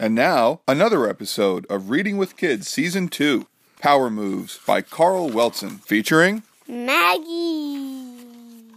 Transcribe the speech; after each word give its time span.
And 0.00 0.14
now, 0.14 0.62
another 0.66 1.06
episode 1.06 1.66
of 1.66 1.90
Reading 1.90 2.16
with 2.16 2.38
Kids 2.38 2.66
Season 2.66 3.08
2 3.08 3.46
Power 3.82 4.08
Moves 4.08 4.58
by 4.66 4.80
Carl 4.80 5.28
Weltzen, 5.28 5.78
featuring 5.80 6.42
Maggie. 6.66 8.24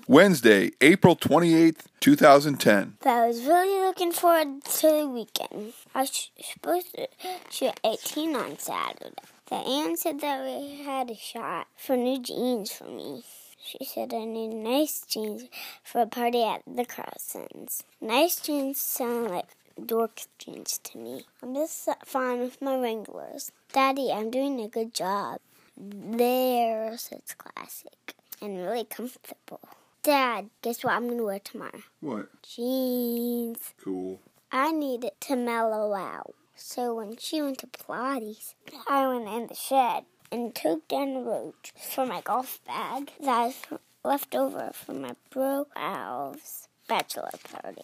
Wednesday, 0.06 0.72
April 0.82 1.16
28th, 1.16 1.86
2010. 2.02 2.98
I 3.06 3.26
was 3.26 3.42
really 3.46 3.86
looking 3.86 4.12
forward 4.12 4.66
to 4.66 4.88
the 4.90 5.08
weekend. 5.08 5.72
I 5.96 6.02
was 6.02 6.30
supposed 6.42 6.94
to 6.96 7.08
shoot 7.50 7.80
18 7.86 8.36
on 8.36 8.60
Saturday. 8.60 9.16
The 9.48 9.56
aunt 9.56 10.00
said 10.00 10.20
that 10.20 10.44
we 10.44 10.84
had 10.84 11.10
a 11.10 11.16
shot 11.16 11.68
for 11.78 11.96
new 11.96 12.22
jeans 12.22 12.74
for 12.74 12.90
me. 12.90 13.24
She 13.66 13.86
said 13.86 14.14
I 14.14 14.26
need 14.26 14.50
nice 14.50 15.06
jeans 15.08 15.46
for 15.86 16.02
a 16.02 16.06
party 16.06 16.44
at 16.44 16.64
the 16.68 16.84
Carsons. 16.84 17.84
Nice 18.02 18.42
jeans 18.42 18.78
sound 18.82 19.30
like 19.30 19.46
dork 19.84 20.22
jeans 20.38 20.80
to 20.84 20.98
me. 20.98 21.26
I'm 21.42 21.54
just 21.56 21.88
fine 22.06 22.40
with 22.40 22.62
my 22.62 22.76
Wranglers. 22.76 23.52
Daddy, 23.72 24.12
I'm 24.12 24.32
doing 24.32 24.62
a 24.62 24.68
good 24.68 24.94
job. 24.94 25.40
They're 25.78 26.98
such 26.98 27.38
classic 27.38 28.16
and 28.42 28.58
really 28.58 28.86
comfortable. 28.86 29.62
Dad, 30.04 30.50
guess 30.62 30.84
what 30.84 30.94
I'm 30.94 31.08
gonna 31.08 31.24
wear 31.24 31.40
tomorrow? 31.40 31.82
What? 32.02 32.28
Jeans. 32.44 33.74
Cool. 33.82 34.20
I 34.52 34.72
need 34.72 35.04
it 35.04 35.20
to 35.22 35.36
mellow 35.36 35.94
out. 35.94 36.36
So 36.56 36.96
when 36.96 37.18
she 37.18 37.42
went 37.42 37.58
to 37.60 37.68
Pilates, 37.68 38.54
I 38.88 39.08
went 39.08 39.28
in 39.28 39.48
the 39.48 39.56
shed 39.56 40.06
and 40.32 40.54
took 40.54 40.88
down 40.88 41.14
the 41.14 41.22
roach 41.22 41.74
for 41.76 42.06
my 42.06 42.22
golf 42.22 42.60
bag 42.66 43.12
that 43.20 43.46
was 43.46 43.80
left 44.04 44.36
over 44.36 44.72
from 44.74 45.02
my 45.02 45.16
bro 45.30 45.68
Al's 45.76 46.68
bachelor 46.88 47.30
party. 47.52 47.82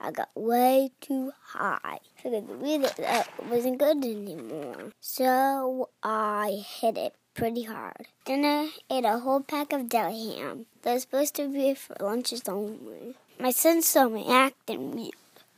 I 0.00 0.10
got 0.12 0.30
way 0.34 0.90
too 1.00 1.32
high. 1.42 1.98
The 2.22 2.42
relay 2.48 2.90
that 2.98 3.28
wasn't 3.48 3.78
good 3.78 4.04
anymore. 4.04 4.92
So 5.00 5.88
I 6.02 6.62
hit 6.80 6.96
it 6.96 7.14
pretty 7.34 7.64
hard. 7.64 8.06
Then 8.24 8.44
I 8.44 8.70
ate 8.90 9.04
a 9.04 9.18
whole 9.18 9.40
pack 9.40 9.72
of 9.72 9.88
deli 9.88 10.36
ham. 10.36 10.66
That 10.82 10.94
was 10.94 11.02
supposed 11.02 11.34
to 11.36 11.48
be 11.48 11.74
for 11.74 11.96
lunches 12.00 12.42
only. 12.48 13.14
My 13.40 13.50
son 13.50 13.82
saw 13.82 14.08
me 14.08 14.26
acting 14.28 14.92
weird 14.92 15.12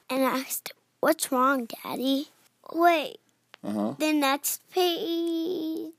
and 0.09 0.23
asked, 0.23 0.73
What's 1.01 1.31
wrong, 1.33 1.67
Daddy? 1.85 2.29
Wait, 2.73 3.19
Uh 3.65 3.73
huh. 3.73 3.95
the 3.99 4.13
next 4.13 4.61
page. 4.71 5.93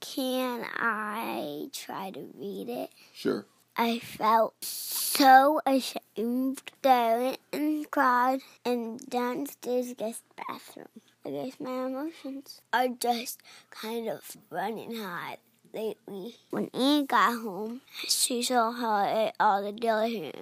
Can 0.00 0.64
I 0.76 1.68
try 1.72 2.10
to 2.10 2.26
read 2.38 2.68
it? 2.68 2.90
Sure. 3.14 3.46
I 3.76 4.00
felt 4.00 4.54
so 4.62 5.60
ashamed 5.64 6.60
that 6.82 7.12
I 7.14 7.18
went 7.18 7.38
and 7.52 7.90
cried 7.90 8.40
in 8.66 8.98
downstairs 9.08 9.94
guest 9.94 10.22
bathroom. 10.36 10.88
I 11.24 11.30
guess 11.30 11.58
my 11.58 11.86
emotions 11.86 12.60
are 12.72 12.88
just 12.88 13.40
kind 13.70 14.08
of 14.10 14.36
running 14.50 14.96
hot 14.96 15.38
lately. 15.72 16.36
When 16.50 16.68
Anne 16.74 17.06
got 17.06 17.40
home, 17.40 17.80
she 18.06 18.42
saw 18.42 18.72
how 18.72 18.90
I 18.90 19.26
ate 19.28 19.32
all 19.40 19.62
the 19.62 19.72
deli 19.72 20.34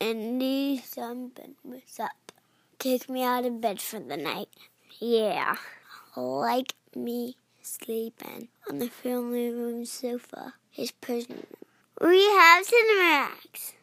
and 0.00 0.38
knew 0.38 0.78
something 0.78 1.56
was 1.62 2.00
up. 2.00 2.32
Kicked 2.78 3.10
me 3.10 3.22
out 3.22 3.44
of 3.44 3.60
bed 3.60 3.82
for 3.82 4.00
the 4.00 4.16
night. 4.16 4.48
Yeah, 4.98 5.56
like 6.16 6.74
me 6.96 7.36
sleeping 7.60 8.48
on 8.68 8.78
the 8.78 8.88
family 8.88 9.50
room 9.50 9.84
sofa, 9.84 10.54
his 10.70 10.90
prison 10.90 11.36
room. 11.36 11.61
We 12.02 12.20
have 12.20 12.66
Cinematics. 12.66 13.74